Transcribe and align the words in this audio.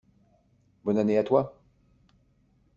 Bonne 0.83 0.97
année 0.97 1.19
à 1.19 1.23
toi. 1.23 1.61